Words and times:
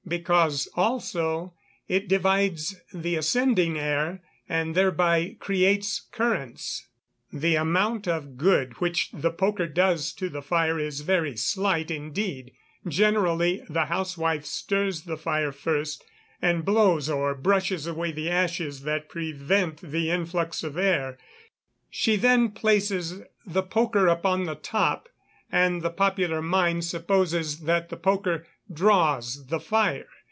Because, 0.07 0.67
also, 0.75 1.53
it 1.87 2.09
divides 2.09 2.75
the 2.93 3.15
ascending 3.15 3.79
air, 3.79 4.21
and 4.49 4.75
thereby 4.75 5.37
creates 5.39 6.01
currents. 6.11 6.89
The 7.31 7.55
amount 7.55 8.09
of 8.09 8.35
good 8.35 8.73
which 8.81 9.11
the 9.13 9.31
poker 9.31 9.67
does 9.67 10.11
to 10.13 10.27
the 10.27 10.41
fire 10.41 10.77
is 10.77 10.99
very 10.99 11.37
slight 11.37 11.89
indeed. 11.89 12.51
Generally, 12.85 13.63
the 13.69 13.85
housewife 13.85 14.45
stirs 14.45 15.03
the 15.03 15.15
fire 15.17 15.53
first, 15.53 16.03
and 16.41 16.65
blows 16.65 17.09
or 17.09 17.33
brushes 17.33 17.87
away 17.87 18.11
the 18.11 18.29
ashes 18.29 18.81
that 18.81 19.07
prevent 19.07 19.79
the 19.79 20.11
influx 20.11 20.61
of 20.61 20.75
air. 20.75 21.17
She 21.89 22.17
then 22.17 22.49
places 22.51 23.21
the 23.45 23.63
poker 23.63 24.07
upon 24.07 24.43
the 24.43 24.55
top, 24.55 25.07
and 25.53 25.81
the 25.81 25.89
popular 25.89 26.41
mind 26.41 26.83
supposes 26.83 27.59
that 27.61 27.89
the 27.89 27.97
poker 27.97 28.45
"draws" 28.73 29.47
the 29.47 29.59
fire. 29.59 30.07